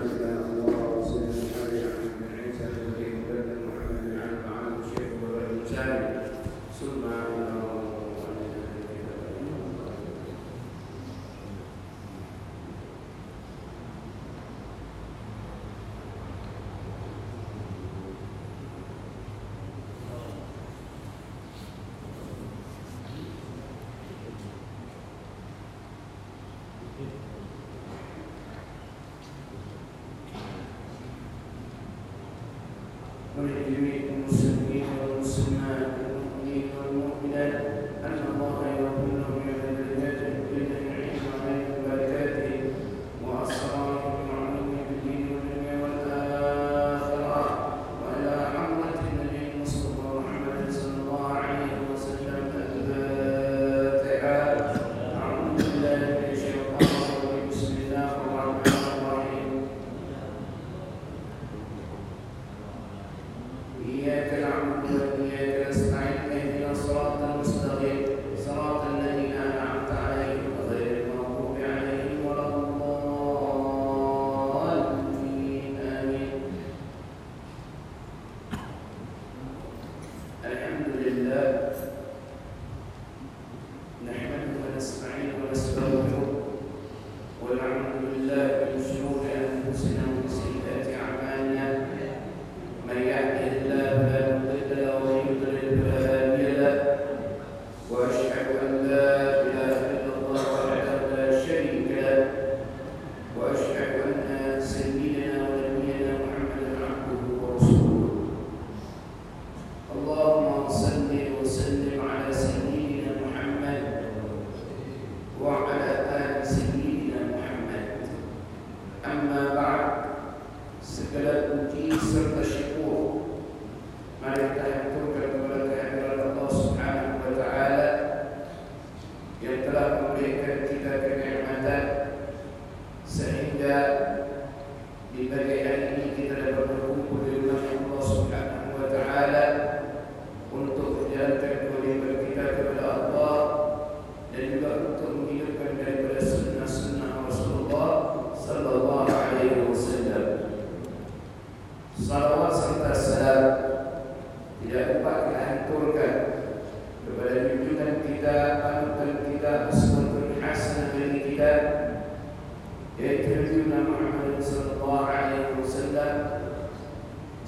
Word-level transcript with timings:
Praise 0.00 0.18
God. 0.18 0.49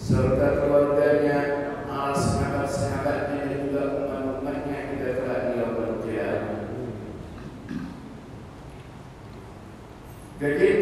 serta 0.02 0.58
keluarganya, 0.58 1.38
alas 1.86 2.18
sahabat-sahabatnya 2.34 3.38
dan 3.46 3.58
juga 3.70 3.82
umat-umatnya 4.02 4.78
kita 4.90 5.08
telah 5.22 5.38
dilakukan. 5.46 5.82
Jadi 10.42 10.81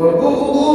Well, 0.00 0.16
ooh, 0.18 0.56
ooh. 0.56 0.69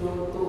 todo, 0.00 0.24
todo 0.32 0.39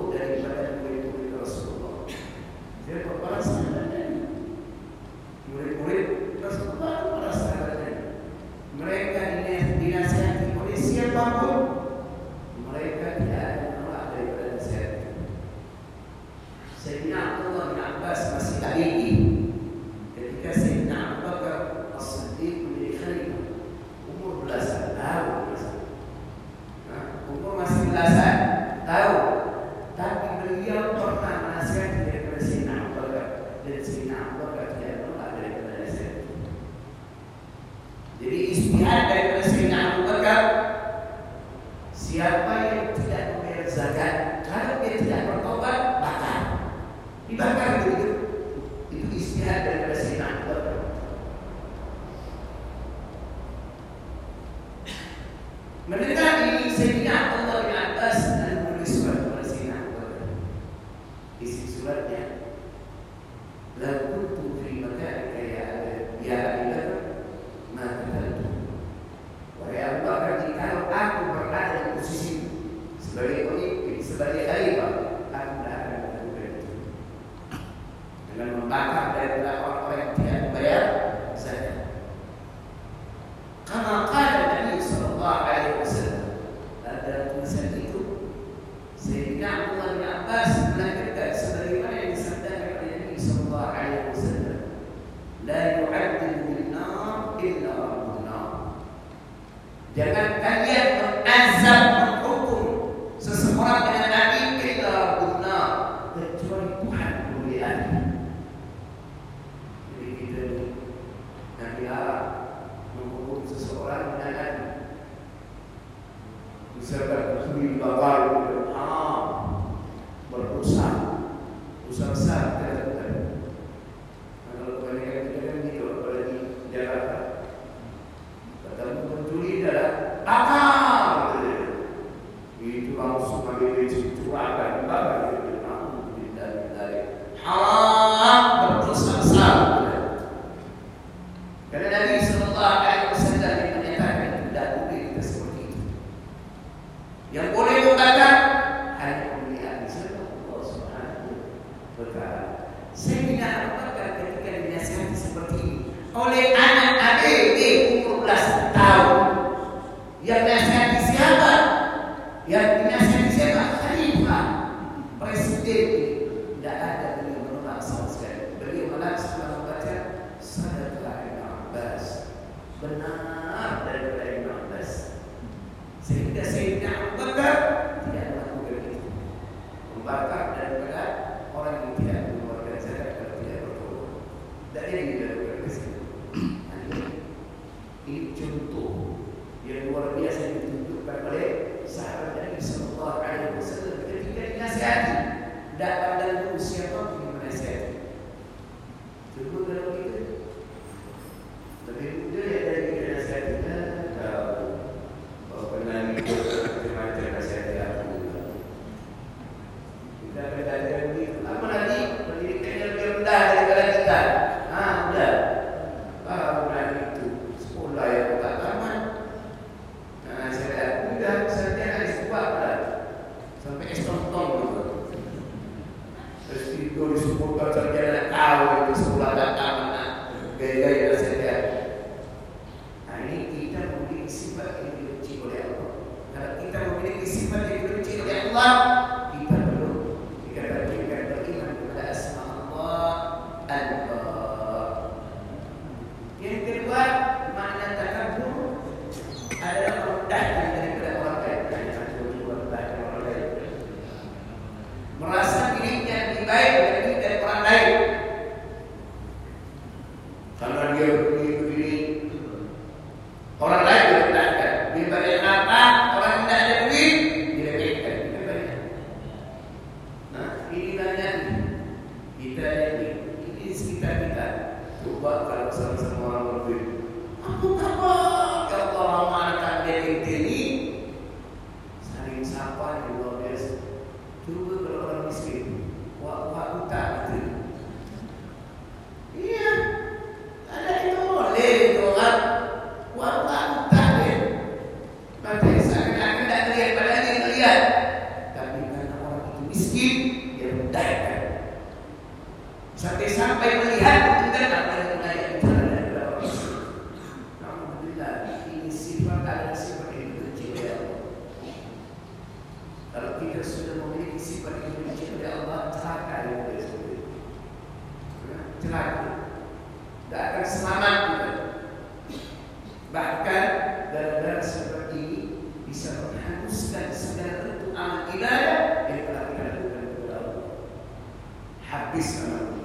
habitually 331.91 332.80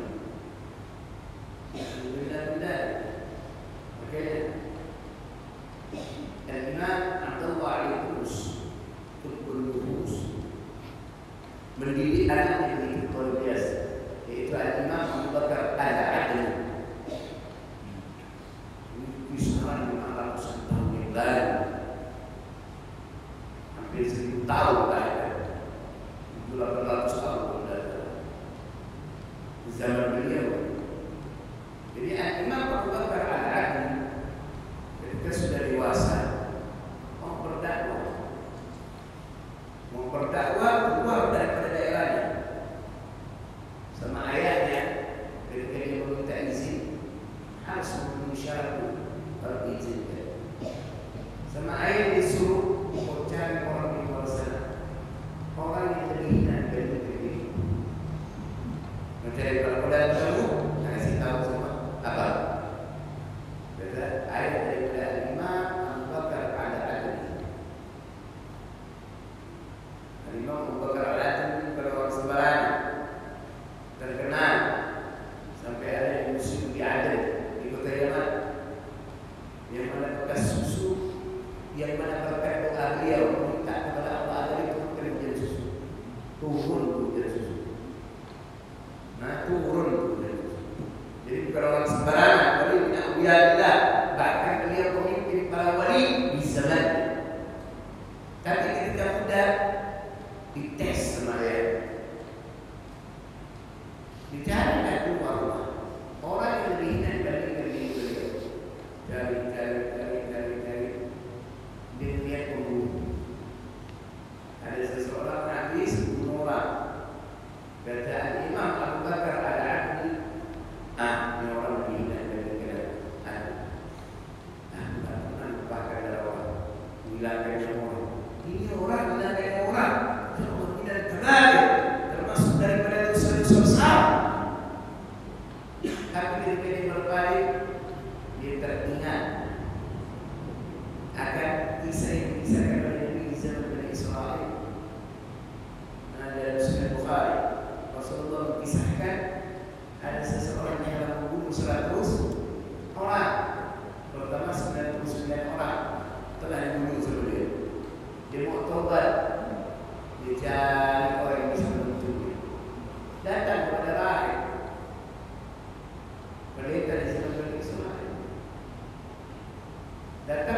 Datang 170.27 170.43
kepada 170.43 170.56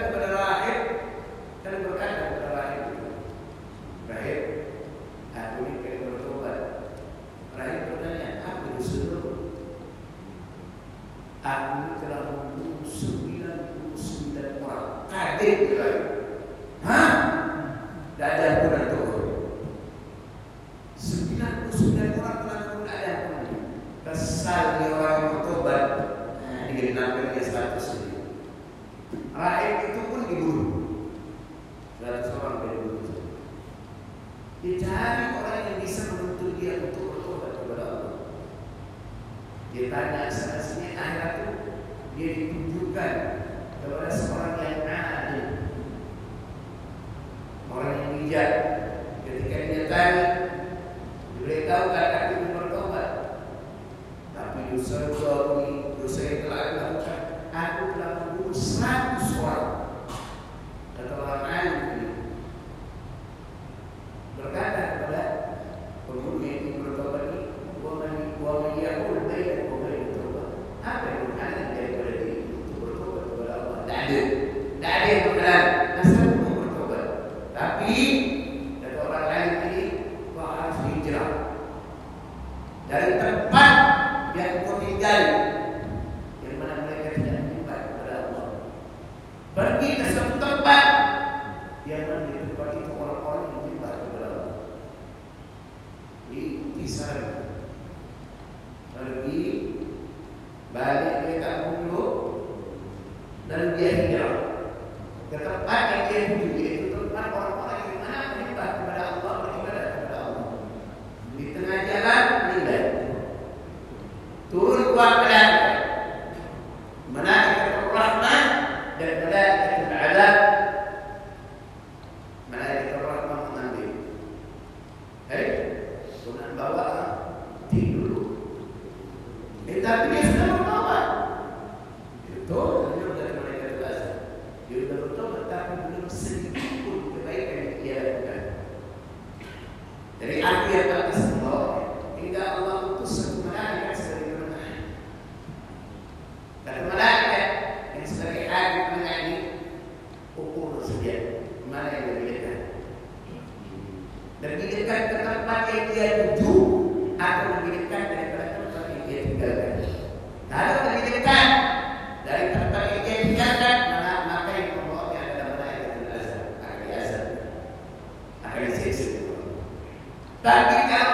Tá, 170.49 170.65
tá. 170.65 171.08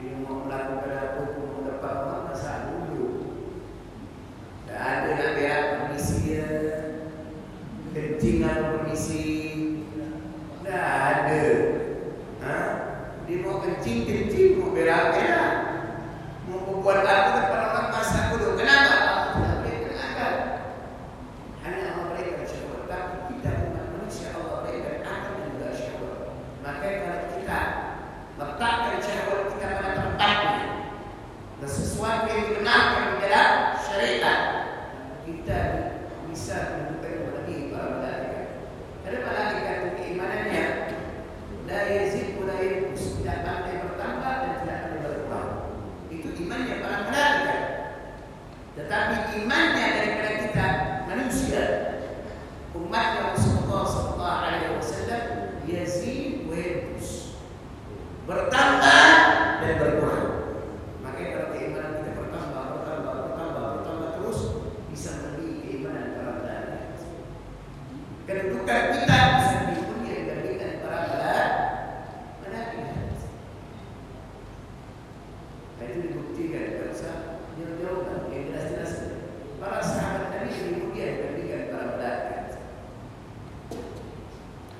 Dia 0.00 0.47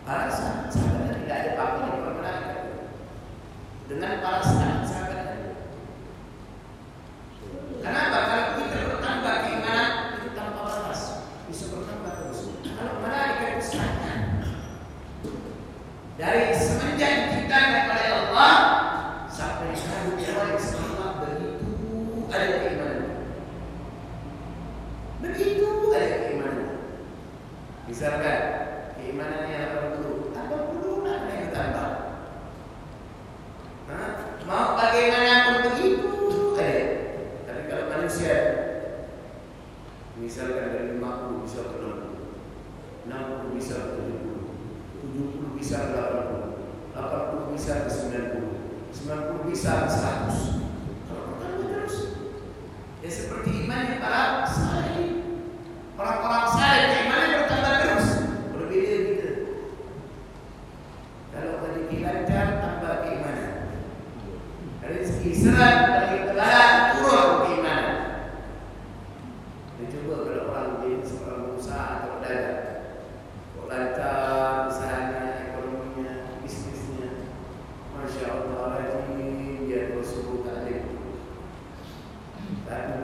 Sahabat 0.08 1.04
Nabi 1.04 1.28
tidak 1.28 1.36
ada 1.36 1.50
apa-apa 1.52 2.16
malaikat. 2.16 2.60
Dengan 3.92 4.24
para 4.24 4.40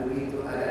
gratuito, 0.05 0.47
a 0.47 0.55
la 0.55 0.64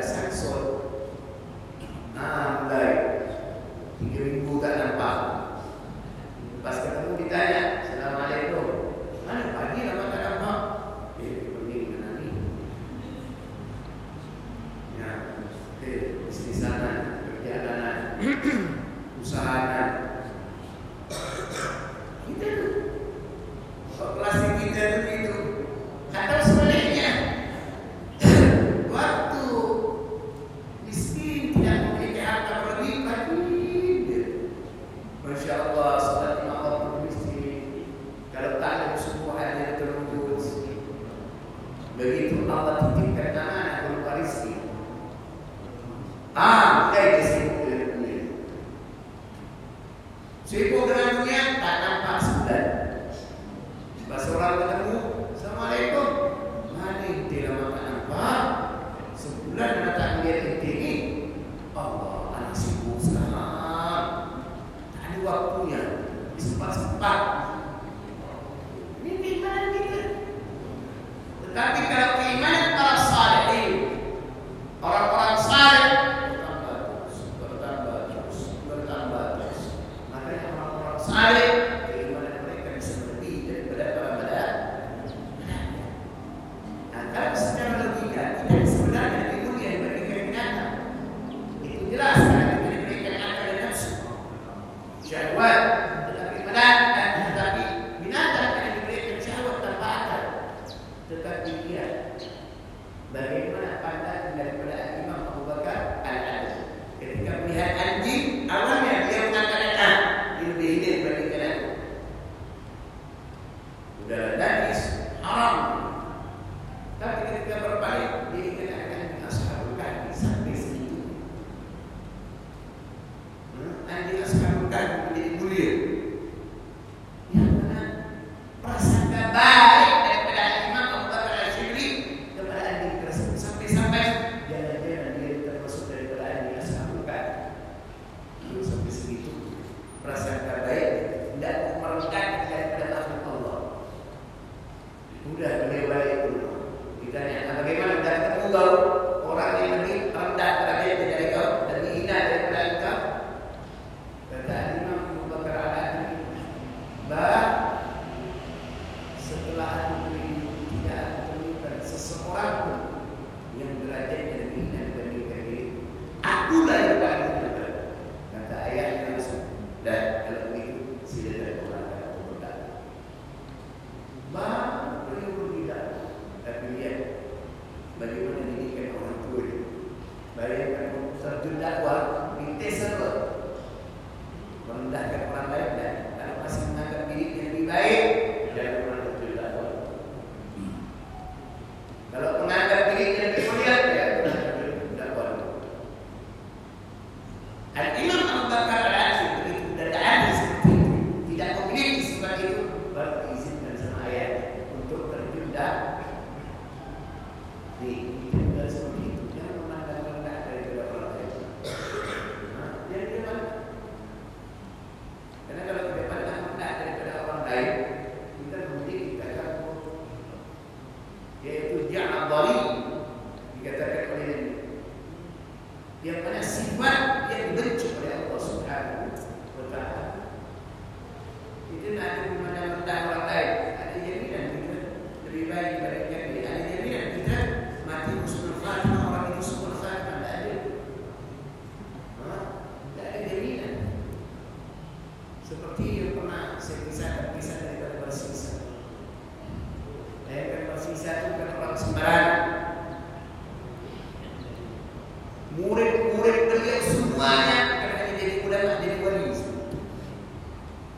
murid-murid 255.54 256.38
kalian 256.50 256.82
semuanya 256.82 257.58
akan 257.86 258.10
jadi 258.18 258.34
ulama 258.42 258.72
jadi 258.82 258.96
wali 259.06 259.30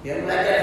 yang 0.00 0.18
belajar 0.24 0.55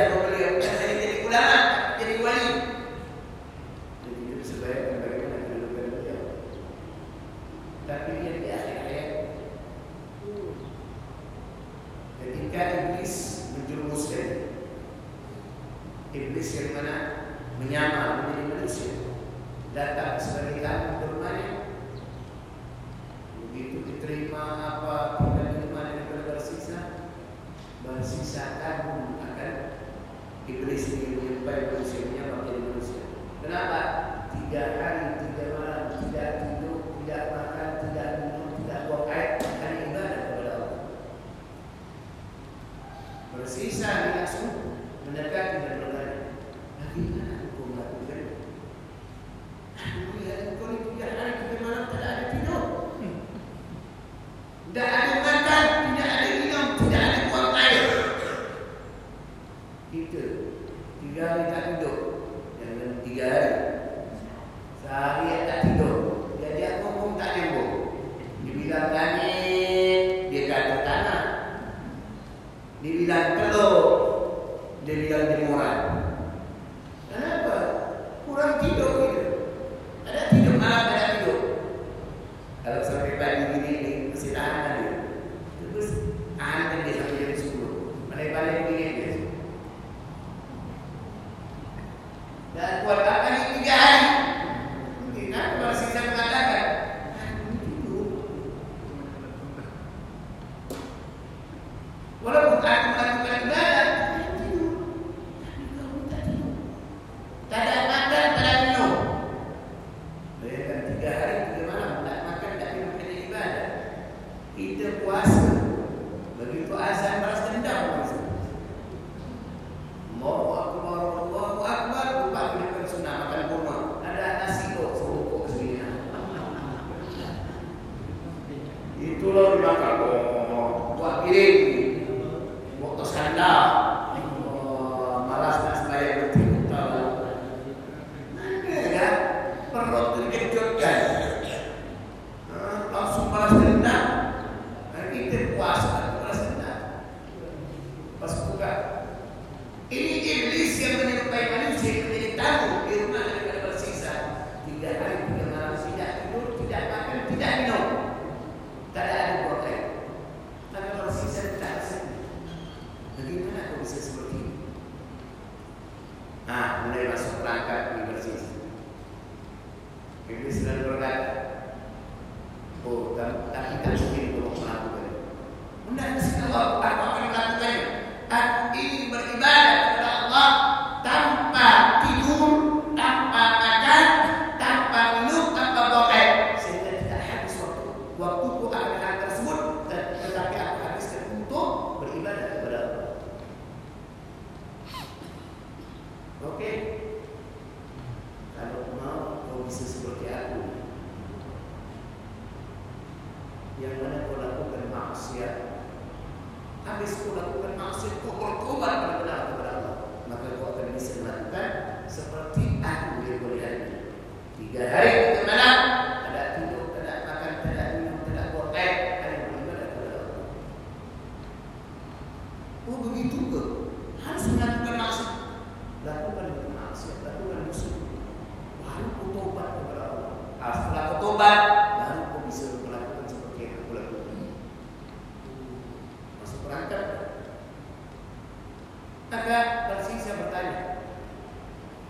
devi 74.83 75.07
dare 75.07 75.32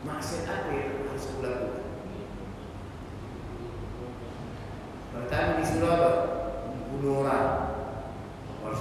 maksiat 0.04 0.46
apa 0.48 0.70
yang 0.76 0.88
aku 1.00 1.04
harus 1.08 1.26
lakukan? 1.40 1.56
Pertama 5.14 5.52
disuruh 5.64 5.92
apa? 5.96 6.12
Bunuh 6.92 7.24
orang. 7.24 7.48
Harus 8.64 8.80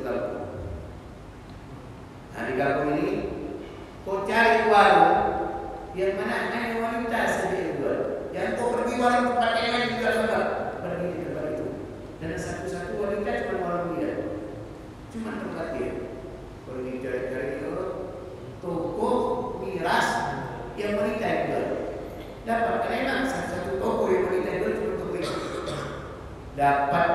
itu 0.00 0.08
galpung. 0.08 0.48
Nah 2.32 2.42
di 2.48 2.52
galpung 2.56 2.96
ini 2.96 3.16
kau 4.00 4.24
cari 4.24 4.72
warung 4.72 5.16
yang 5.92 6.16
mana 6.16 6.48
ada 6.48 6.80
wanita 6.80 7.20
saja 7.28 7.76
jual. 7.76 8.00
Yang 8.32 8.56
kau 8.56 8.72
pergi 8.72 8.96
warung 8.96 9.36
tempat 9.36 9.52
yang 9.60 9.70
lain 9.76 9.88
juga 10.00 10.08
sama 10.16 10.40
pergi 10.80 11.06
di 11.12 11.20
tempat 11.28 11.44
itu. 11.52 11.66
Dan 12.24 12.32
satu-satu 12.40 12.92
wanita 12.96 13.30
cuma 13.44 13.58
warung 13.60 14.00
dia, 14.00 14.12
cuma 15.12 15.36
tempat 15.36 15.66
dia. 15.76 15.90
Pergi 16.64 16.92
cari-cari 17.04 17.48
itu 17.60 17.72
toko 18.64 19.10
miras 19.60 20.08
yang 20.80 20.96
wanita 20.96 21.28
jual. 21.44 21.66
Dapat 22.48 22.76
karena 22.88 23.28
satu-satu 23.28 23.76
toko 23.76 24.08
yang 24.08 24.24
wanita 24.32 24.50
jual 24.64 24.72
cuma 24.80 24.92
toko 24.96 25.14
itu. 25.20 25.36
Dapat 26.56 27.08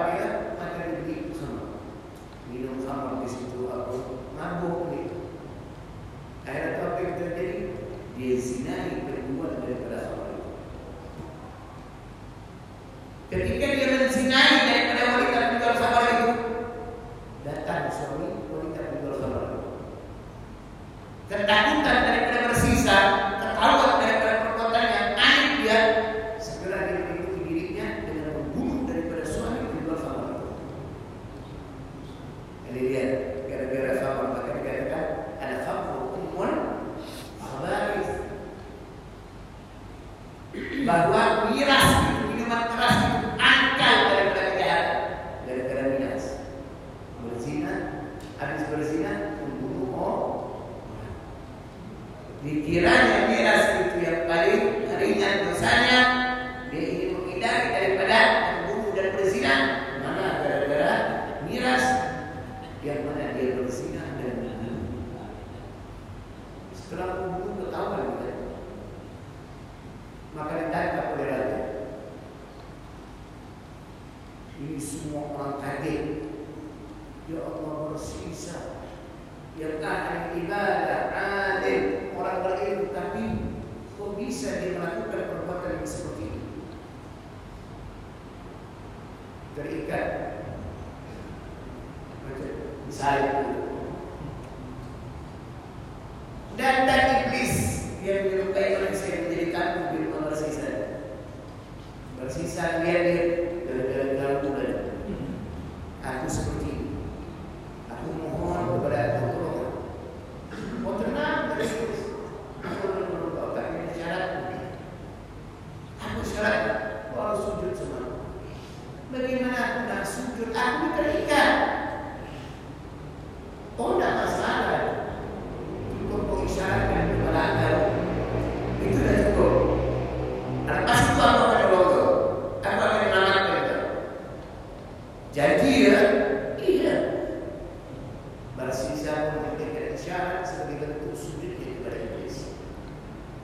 sujud 141.15 141.55
kepada 141.57 141.95
iblis. 141.95 142.51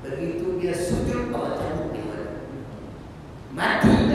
Begitu 0.03 0.59
dia 0.59 0.75
sujud 0.75 1.31
pada 1.31 1.55
cabut 1.57 1.95
di? 1.95 2.01
Mati 3.51 4.10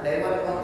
Nah, 0.00 0.08
lewat 0.08 0.59